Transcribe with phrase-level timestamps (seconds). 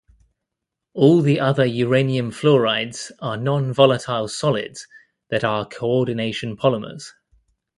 [0.95, 4.87] All the other uranium fluorides are nonvolatile solids
[5.29, 7.11] that are coordination polymers.